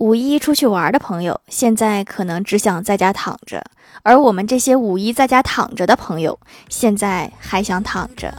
[0.00, 3.60] 五一出去玩的朋友，现在可能只想在家躺着；
[4.02, 8.32] 而我们这些五一在家躺着的朋友，现在还想躺着。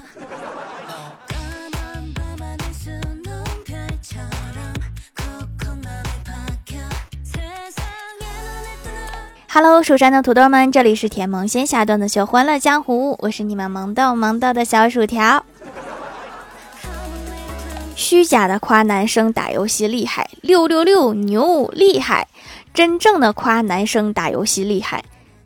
[9.54, 15.46] Hello，蜀山的土豆们，这里是甜萌仙侠段子秀《欢乐江湖》，我是你们萌豆萌豆的小薯条。
[18.02, 22.26] 虚假的夸男生打游戏厉害，六六六牛厉害；
[22.74, 25.04] 真正的夸男生打游戏厉害，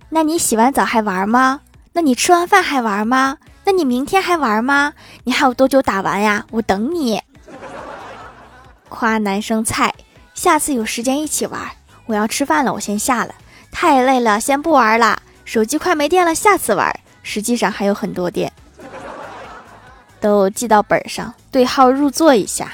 [0.07, 1.59] 那你洗完澡还玩吗？
[1.91, 3.37] 那你吃完饭还玩吗？
[3.65, 4.93] 那你明天还玩吗？
[5.25, 6.45] 你还有多久打完呀？
[6.49, 7.21] 我等你。
[8.87, 9.93] 夸男生菜，
[10.33, 11.61] 下次有时间一起玩。
[12.05, 13.35] 我要吃饭了，我先下了。
[13.69, 15.21] 太累了，先不玩了。
[15.43, 16.97] 手机快没电了，下次玩。
[17.21, 18.49] 实际上还有很多电，
[20.19, 22.71] 都记到本上，对号入座一下。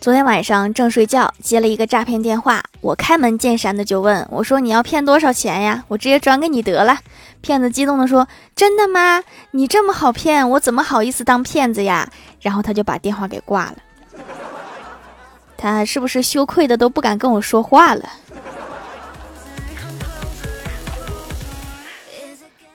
[0.00, 5.84] 昨天晚上正睡觉，接了一个诈骗电话，我开门见山的就问我说：“你要骗多少钱呀？
[5.88, 6.98] 我直接转给你得了。”
[7.42, 9.22] 骗子激动的说：“真的吗？
[9.50, 13.76] 你这么好骗，我怎么好意思当骗子呀？”然后他就把电话给挂了。
[15.58, 18.08] 他是不是羞愧的都不敢跟我说话了？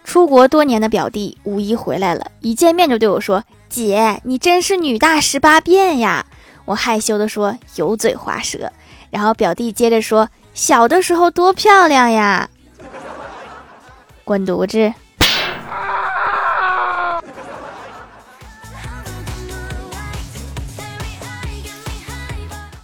[0.05, 6.25] 出国多年的表弟五一回来了，一见面就对我说：“姐，你真是女大十八变呀！”
[6.63, 8.71] 我害羞的说：“油嘴滑舌。”
[9.09, 12.49] 然后表弟接着说：“小的时候多漂亮呀！”
[14.23, 14.93] 滚犊子！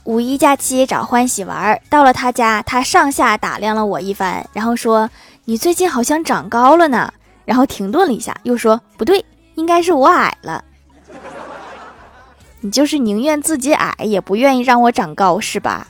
[0.04, 5.10] 五一假期找欢喜玩，到了他家，他上下打量了我一番，然后说
[5.46, 9.26] ：“你最近好像长高了呢。”然后停顿了一下，又说：“不对，
[9.56, 10.64] 应该是我矮了。”
[12.62, 15.88] 你就是宁愿自己矮，也不愿意让我长高，是吧？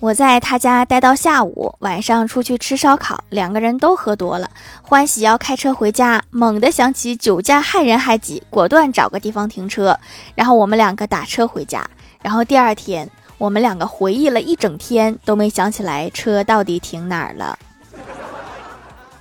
[0.00, 4.48] 我在他家待到下午，晚上出去吃烧烤，两个人都喝多了。
[4.82, 9.98] 欢喜要开车回家，猛地想起酒驾害人害己，果断找个地方停车，
[10.36, 11.84] 然后我们两个打车回家。
[12.22, 17.56] 然后第二天，我们两个回忆了一整天，都没想起来车到底停哪儿了。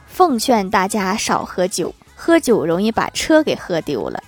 [0.08, 4.24] 奉劝大家少喝酒，喝酒容易把车给喝丢了。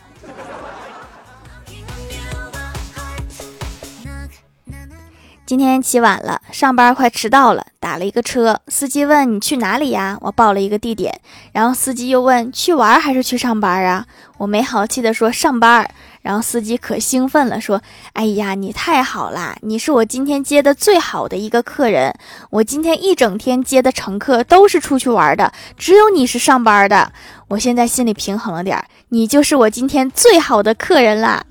[5.48, 8.62] 今天起晚了，上班快迟到了，打了一个车。
[8.68, 10.16] 司机问你去哪里呀？
[10.22, 11.20] 我报了一个地点。
[11.52, 14.06] 然后司机又问去玩还是去上班啊？
[14.38, 15.90] 我没好气的说上班。
[16.22, 17.82] 然后司机可兴奋了，说
[18.14, 19.56] ：“哎呀，你太好啦！
[19.62, 22.14] 你是我今天接的最好的一个客人。
[22.50, 27.12] 我今天一整天接的乘客都是出去玩的，只有你是上班的。
[27.48, 31.46] 我现在心里平衡了点，你就是我今天最好的客人啦。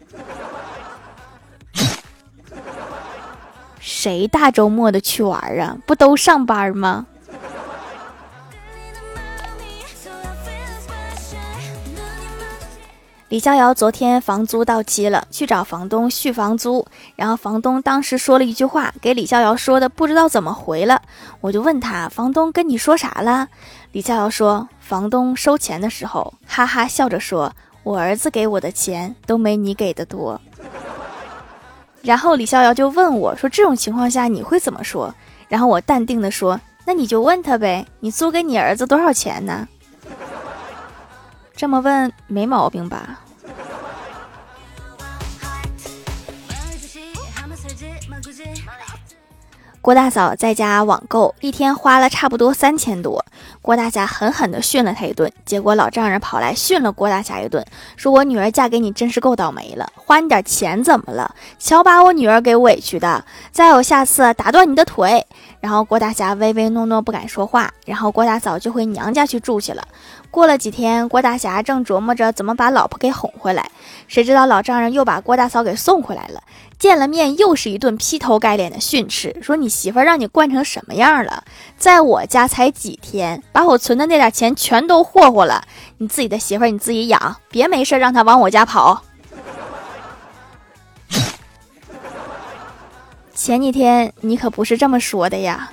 [3.80, 5.78] ”谁大周末的去玩啊？
[5.86, 7.06] 不都上班吗？
[13.28, 21.02] 李逍遥昨天房租到期了，去找房东续房租，然后房东当时说了一句话，给李逍遥说的不知道怎么回了。
[21.42, 23.48] 我就问他，房东跟你说啥了？
[23.92, 27.52] 李逍遥说，房东收钱的时候，哈哈笑着说
[27.84, 30.40] ：“我儿子给我的钱都没你给的多。”
[32.00, 35.14] 然后李逍遥就问我说：“这种情况下你会怎么说？”
[35.48, 39.68] 然后我淡定的说：“那你就问他呗，你租给你儿子多少钱呢？”
[41.58, 43.18] 这么问没毛病吧？
[49.80, 53.24] 郭大嫂在家网购，一天花了差不多三千多。
[53.60, 61.34] 郭大侠狠狠地训了他一顿，结果老丈人跑来训了郭大侠一顿，说：“我女儿嫁给你真是够倒霉了，花你点钱怎么了？
[61.58, 63.24] 瞧把我女儿给委屈的！
[63.50, 65.26] 再有下次打断你的腿！”
[65.60, 69.86] 然后郭大侠唯唯诺诺不敢说话，然后郭大嫂就回娘家去住去了。
[70.30, 73.70] 过了几天，郭大侠正琢磨着怎么把老婆给哄回来，
[74.06, 76.42] 谁知道老丈人又把郭大嫂给送回来了。
[76.78, 81.42] 见了面又是一顿劈头盖脸的训斥，说你媳妇让你惯成什么样了？
[81.76, 85.64] 在我家才几天，把我存的那点钱全都霍霍了。
[85.96, 89.02] 你自己的媳妇你自己养，别没事让她往我家跑。
[93.38, 95.70] 前几天你可不是这么说的呀。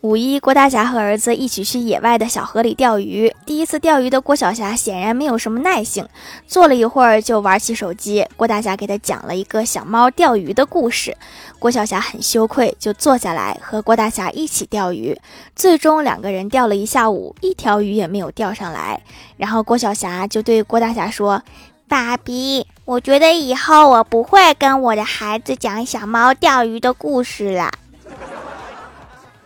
[0.00, 3.30] 五一，郭大侠和儿子一起去野外的小河里钓鱼。
[3.44, 6.08] 第一次钓鱼的郭晓霞显然没有什么耐性，
[6.46, 8.26] 坐了一会儿就玩起手机。
[8.34, 11.14] 郭大侠给他讲了一个小猫钓鱼的故事，
[11.58, 15.14] 郭晓霞很羞愧，就坐下来和郭大侠一起钓鱼。
[15.54, 19.02] 最终两个人钓了一下午，一条鱼也没有钓上来。
[19.36, 21.42] 然后郭晓霞就对郭大侠说
[21.88, 27.70] ：“爸比，我觉得以后我不会跟我的孩子讲小猫钓鱼的故事了。”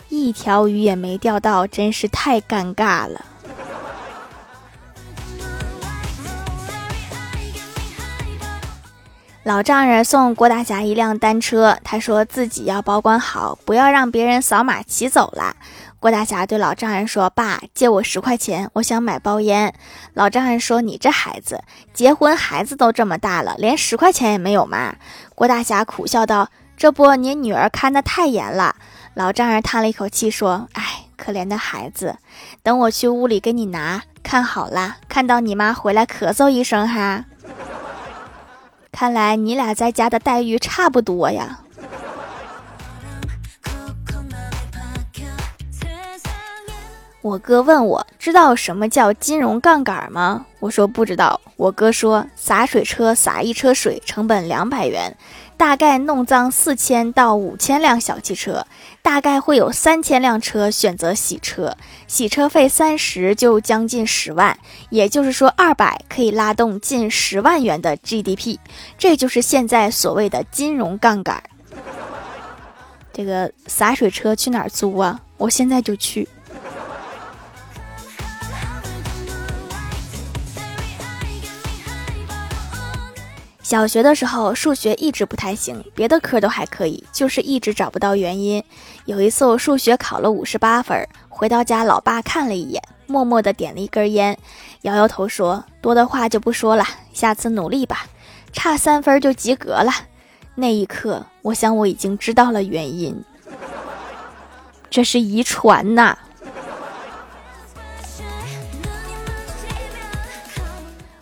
[0.09, 3.25] 一条鱼也没钓到，真是太尴尬了。
[9.43, 15.57] 老丈人送郭大侠一辆单车，他说自己要保管好，不要让别人扫码骑走了。
[16.01, 19.75] 郭大侠对老丈人说：“爸，借我十块钱，我想买包烟。”
[20.15, 21.63] 老丈人说：“你这孩子，
[21.93, 24.95] 结婚孩子都这么大了，连十块钱也没有吗？”
[25.37, 28.77] 郭大侠苦笑道：“这不，你女儿看得太严了。”
[29.13, 32.17] 老丈人叹了一口气说：“哎，可怜的孩子，
[32.63, 34.03] 等我去屋里给你拿。
[34.23, 37.27] 看好了，看到你妈回来咳嗽一声哈。
[38.91, 41.61] 看来你俩在家的待遇差不多呀。”
[47.23, 50.47] 我哥问我知道什么叫金融杠杆吗？
[50.59, 51.39] 我说不知道。
[51.57, 55.15] 我哥说洒水车洒一车水成本两百元。
[55.59, 58.67] 大概弄脏四千到五千辆小汽车，
[59.03, 61.77] 大概会有三千辆车选择洗车，
[62.07, 64.59] 洗车费三十就将近十万，
[64.89, 68.57] 也就是说二百可以拉动近十万元的 GDP，
[68.97, 71.43] 这就是现在所谓的金融杠杆。
[73.13, 75.21] 这个洒水车去哪儿租啊？
[75.37, 76.27] 我现在就去。
[83.71, 88.61] 小学的时候，数学一直不太行，别的科都还可以，就是一直找不到原因。
[89.05, 94.37] 有一次我数学考了五十八分，回到家，老爸看了一眼，默默地点了一根烟，
[94.81, 98.07] 摇摇头说：“多的话就不说了，下次努力吧，
[98.53, 99.93] 差三分就及格了。”
[100.57, 103.23] 那一刻，我想我已经知道了原因，
[104.91, 106.19] 这是遗传呐。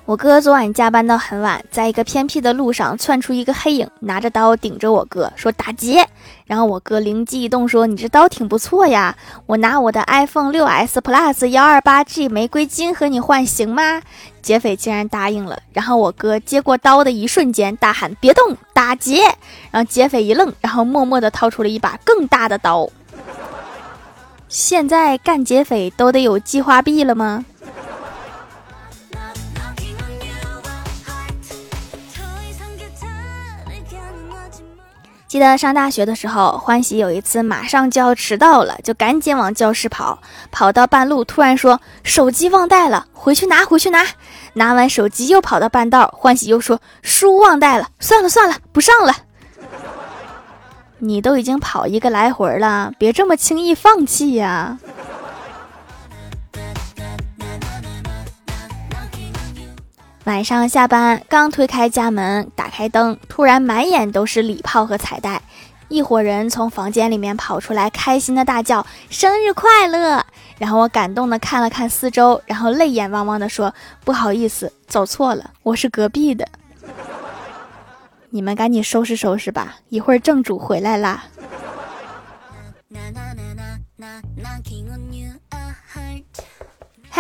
[0.09, 6.03] 我哥昨晚加班到很晚，在一个偏僻的路上窜出一个黑影，拿着刀顶着我哥说打劫。
[6.47, 9.15] 然后我哥灵机一动说：“你这刀挺不错呀，
[9.45, 14.01] 我拿我的 iPhone 6s Plus 幺二八 G 玫瑰金和你换行吗？”
[14.41, 15.59] 劫匪竟然答应了。
[15.75, 19.21] 然后我哥接过刀的一瞬间大喊：“别动，打劫！”
[19.71, 22.89] 然后劫匪一愣，然后默默地掏出了一把更大的刀。
[24.49, 27.45] 现在干劫匪都得有计划币了吗？
[35.29, 40.19] 记得上大学的时候，欢喜有一次马上就要迟到了，就赶紧往教室跑。
[40.51, 44.07] 跑到半路，突然说手机忘带了，回去拿，回去拿。
[44.55, 49.13] 拿完手机，又跑到半道，欢喜又说书忘带了，算了算了，不上了。
[51.01, 54.79] 你都已经跑一个来回了，别这么轻易放弃呀。
[60.29, 65.41] 晚上下班，刚推开家门，打开灯，突然满眼都是礼炮和彩带，
[65.89, 70.23] 一伙人从房间里面跑出来，开心的大叫：“生日快乐！”
[70.61, 76.47] 然后我感动的看了看四周，然后泪眼汪汪的说：“不好意思，走错了，我是隔壁的。”
[78.29, 81.25] 你们赶紧收拾收拾吧，一会儿正主回来啦。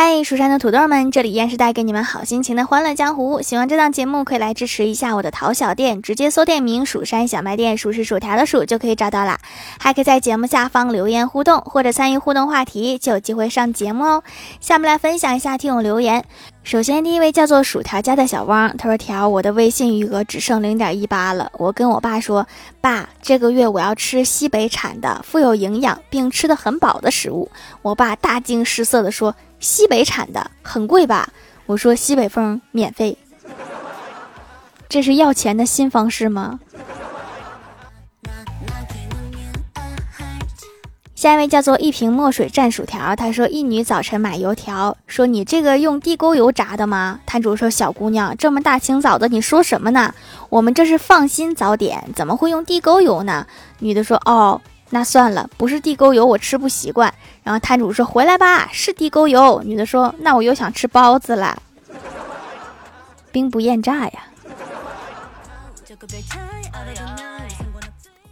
[0.00, 3.42] 嗨，蜀山的土豆们，这里依然是带给你们好心情的欢乐江湖。
[3.42, 9.40] 喜欢这档节目，可以来支持一下我的淘小店，直接搜店名“蜀山小卖店”，数是薯条的数就可以找到啦。
[9.80, 14.22] 还可以在节目下方留言互动，或者参与互动话题，就有机会上节目哦。
[14.60, 16.24] 下面来分享一下听友留言。
[16.62, 21.50] 首先，第一位叫做薯条家的小汪，他说：“条，我的微信余额只剩零点一八了。
[21.54, 22.46] 我跟我爸说，
[22.80, 27.50] 爸，这个月我要吃西北产的富有营养并吃得很饱的食物。”
[27.82, 29.34] 我爸大惊失色地说。
[29.60, 31.28] 西北产的很贵吧？
[31.66, 33.18] 我说西北风免费，
[34.88, 36.60] 这是要钱的新方式吗？
[41.14, 47.18] 下一位叫做一瓶墨水蘸薯条，他说一女早晨买油条，说你这个用地沟油炸的吗？
[47.26, 50.14] 摊主说小姑娘这么大清早的你说什么呢？
[50.48, 53.46] 我们这是放心早点，怎么会用地沟油呢？
[53.80, 54.60] 女的说哦。
[54.90, 57.12] 那算了，不是地沟油，我吃不习惯。
[57.42, 61.60] 然后摊主说：“回来吧，是地沟油。”女的说：“那我又想吃包子了，
[63.30, 64.24] 兵不厌诈呀。”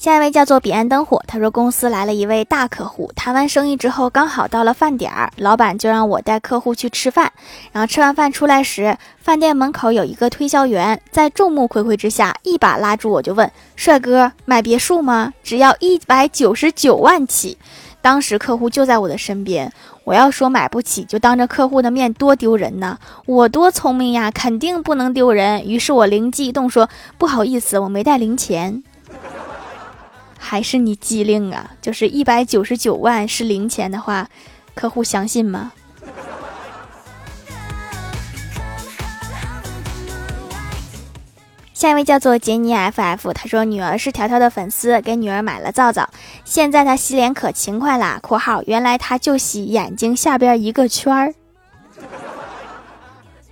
[0.06, 7.32] 下一位叫做彼岸灯火，他说公司来了一位大客户，谈完生意之后，刚好到了饭点儿，老板就让我带客户去吃饭。
[7.72, 15.32] 然后吃完饭出来时，饭店门口有一个推销员，在众目睽睽之下，一把拉住我就问：“帅哥，买别墅吗？
[15.42, 17.58] 只要一百九十九万起。”
[18.00, 19.72] 当时客户就在我的身边，
[20.04, 22.96] 我要说买不起，就当着客户的面多丢人呢。
[23.26, 25.64] 我多聪明呀，肯定不能丢人。
[25.66, 28.84] 于是我灵机一动说：“不好意思，我没带零钱。”
[30.38, 31.72] 还是你机灵啊！
[31.82, 34.28] 就是一百九十九万是零钱的话，
[34.74, 35.72] 客户相信吗？
[41.74, 46.08] 下一位叫做杰尼 FF，他说女儿是条条的粉丝，给女儿买了皂皂，
[46.44, 48.18] 现在她洗脸可勤快啦。
[48.22, 51.34] （括号原来她就洗眼睛下边一个圈儿。）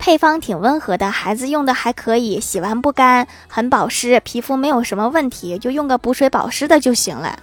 [0.05, 7.39] 配方挺温和的，孩子用的还可以，洗完不干，很保湿，皮肤没有什么问题，就用个补水保湿的就行了。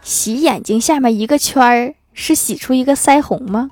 [0.00, 3.70] 洗眼睛下面一个圈儿，是洗出一个腮红吗？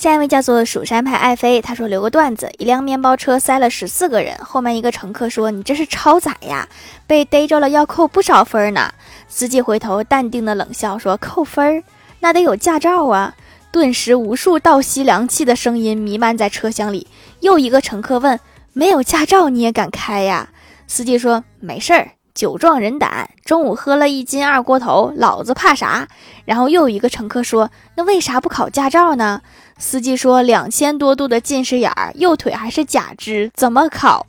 [0.00, 6.66] 下一位叫做蜀山派爱妃，他说留个段子：一辆面包车塞了十四个人，后面一个乘客说：“你这是超载呀，
[7.06, 8.90] 被逮着了要扣不少分呢。”
[9.28, 11.84] 司机回头淡定的冷笑说：“扣分儿，
[12.20, 13.34] 那得有驾照啊。”
[13.70, 17.06] 顿时，无数倒吸凉气的声音弥漫在车厢里。
[17.40, 18.40] 又一个乘客问
[18.72, 20.48] ：“没有驾照你也敢开呀？”
[20.88, 26.08] 司机说：“没事儿。”酒壮人胆，中午喝了一斤二锅头，老子怕啥？
[26.46, 29.42] 然后又有一个乘客说：“那为啥不考驾照呢？”
[29.80, 34.26] 司机说：“两千多度的近视眼儿，右腿还是假肢，怎么考？”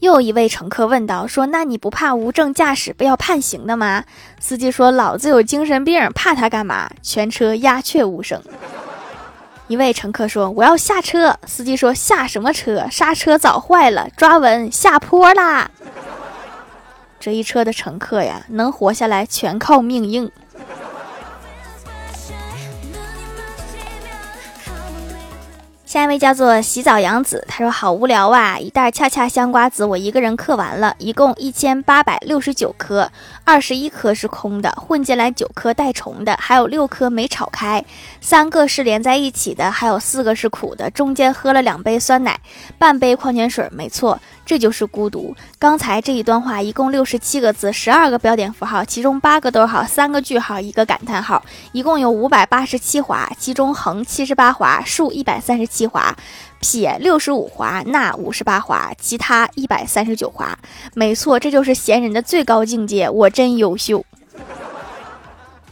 [0.00, 4.02] 又一位乘客问道：“说那你不怕无证驾驶被要判刑的吗？”
[4.40, 8.42] 司机说：“老子有精神病，怕他干嘛？”全车鸦雀无声。
[9.68, 12.86] 一位乘客说：“我要下车。”司机说：“下什么车？
[12.90, 15.70] 刹车早坏了，抓稳，下坡啦！”
[17.20, 20.30] 这一车的乘客呀，能活下来全靠命硬。
[25.94, 28.58] 下一位叫做洗澡杨子，他说好无聊啊！
[28.58, 33.08] 一袋恰恰香瓜子我一个人嗑完了，一共一千八百六十九颗，
[33.44, 37.84] 二十一颗是空的，混进来九颗带虫的，还有六颗没炒开，
[38.20, 42.40] 三个是连在一起的，还有四个是苦的，中间喝了两杯酸奶，
[42.76, 44.18] 半杯矿泉水，没错。
[44.44, 45.34] 这就是孤独。
[45.58, 56.14] 刚才这一段话一共六十七个字，十二个标点符号，其中八个逗号，三个句号，一个感叹号，一共有五百八十七划，其中横七十八划，竖一百三十七划，
[56.60, 60.58] 撇六十五划，捺五十八划，其他一百三十九划。
[60.94, 63.08] 没错，这就是闲人的最高境界。
[63.08, 64.04] 我真优秀。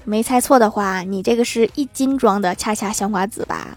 [0.04, 3.76] 没猜错的话，你这个是一斤装的恰恰香瓜子吧？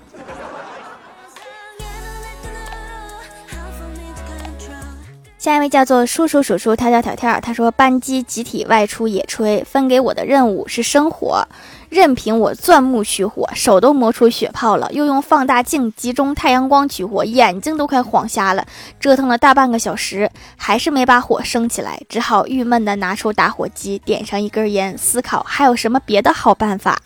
[5.46, 11.48] 下一位叫做叔叔叔叔跳跳跳跳，他说班机集体外出野炊，分给我的任务是生火，
[11.88, 18.66] 任凭我钻木取火，手都磨出血泡了，又用放大镜集中太阳光取火，眼睛都快晃瞎了，
[19.00, 27.00] 折腾了大半个小时，还是没把火升起来，只好郁闷的拿出打火机，点上一根烟，思考还有什么别的好办法。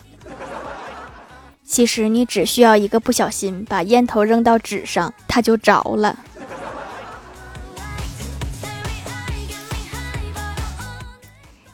[1.62, 6.16] 其实你只需要一个不小心，把烟头扔到纸上，它就着了。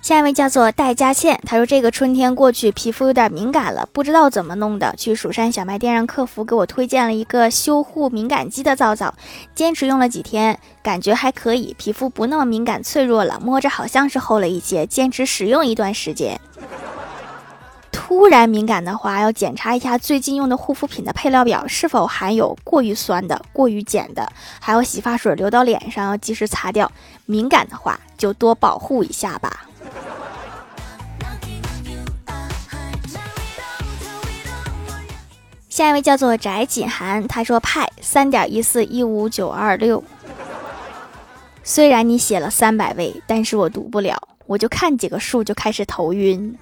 [0.06, 4.94] 下一位叫做戴佳倩，她说这个春天过去，皮肤有点敏感了，不知道怎么弄的。
[4.96, 9.12] 去蜀山小卖店让客服给我推荐了一个修护敏感肌的皂皂，
[9.52, 14.86] 坚持用了几天，感觉还可以，皮肤不那么敏感脆弱了，摸着好像是厚了一些。
[14.86, 16.40] 坚持使用一段时间，
[17.90, 26.92] 突然敏感的话，要检查一下最近用的护肤品的配料表是否含有过于酸的、过于碱的，还有洗发水流到脸上要及时擦掉。
[27.24, 29.64] 敏感的话就多保护一下吧。
[35.76, 40.02] 下一位叫做翟锦涵，他说派三点一四一五九二六。
[41.62, 44.16] 虽然你写了三百位，但是我读不了，
[44.46, 46.56] 我就看几个数就开始头晕。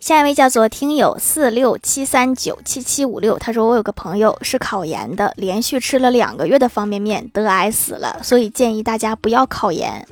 [0.00, 10.04] 下一位叫做听友四六七三九七七五六，他说我有个朋友是考研的，连续吃了两个月的方便面，得癌死了，所以建议大家不要考研。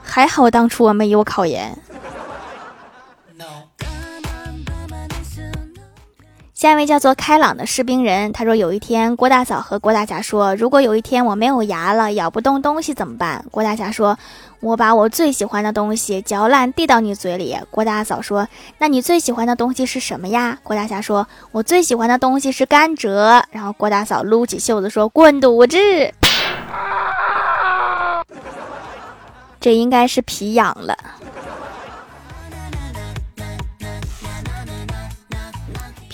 [0.00, 1.76] 还好当初我没有考研。
[6.58, 13.44] 下一位叫做开朗的士兵人，他说有一天郭大嫂和郭大侠说，如果有一天我没有牙了，咬不动东西怎么办？
[13.52, 14.18] 郭大侠说，
[14.58, 17.56] 我把我最喜欢的东西嚼烂递到你嘴里。
[17.70, 18.48] 郭大嫂说，
[18.78, 20.58] 那你最喜欢的东西是什么呀？
[20.64, 23.40] 郭大侠说，我最喜欢的东西是甘蔗。
[23.52, 25.78] 然后郭大嫂撸起袖子说，滚犊子！
[29.60, 30.96] 这应该是皮痒了。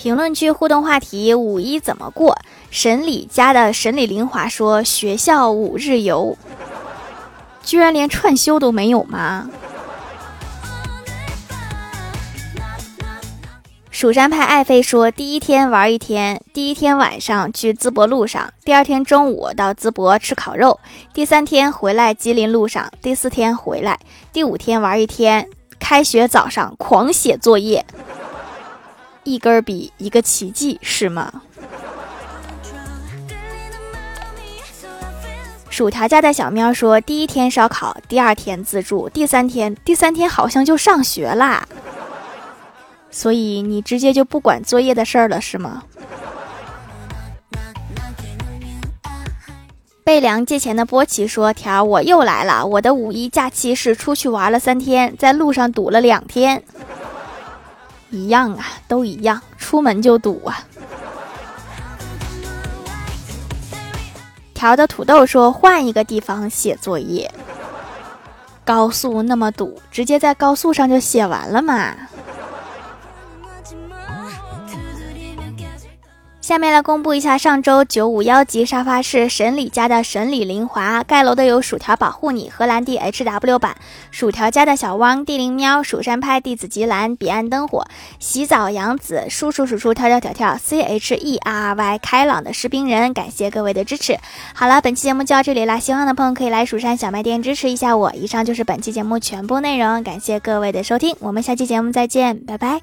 [0.05, 2.37] 评论区互动话题：五一怎么过？
[2.69, 6.37] 神里家的神里灵华说：学校五日游，
[7.63, 9.49] 居然连串休都没有吗？
[13.89, 20.79] 蜀山派爱妃说：第一天玩一天，第一天晚上去淄博路上，第二天中午到淄博吃烤肉，
[21.15, 23.99] 第三天回来吉林路上，第四天回来，
[24.31, 27.83] 第五天玩一天，开学早上狂写作业。
[29.25, 31.41] 一根笔，一个奇迹，是吗？
[35.69, 41.67] 薯条家的小喵说：“第一天烧烤，第二天自助，第三天，第三天好像就上学啦。
[43.11, 45.83] 所以你直接就不管作业的事儿了，是吗？”
[50.05, 52.63] 贝良借钱的波奇说：“条，我又来了。
[52.65, 56.63] 我的五一假期是出去玩了三天，在路上堵了两天。”
[58.15, 60.57] 一样啊，都一样，出门就堵啊。
[64.53, 67.29] 调的土豆说：“换一个地方写作业，
[68.63, 71.93] 高速那么堵，直接在高速上就写完了嘛。”
[76.45, 83.75] 下面来公布一下上周九五幺级沙发是神里家的神里林华盖楼的有薯条保护你荷兰弟 H W 版
[84.11, 87.87] 薯条家的小汪地灵喵蜀山派弟子吉兰彼岸灯火
[88.19, 94.15] 洗澡杨子叔叔叔叔跳跳跳跳 C H E R R Y 开朗的士兵人感谢各位的支持。
[94.53, 98.13] 好了，本期节目就到这里啦，喜欢的朋友可以来蜀山小卖店支持一下我。
[98.13, 102.81] 以上就是本期节目全部内容，感谢各位的收听，我们下期节目再见，拜拜。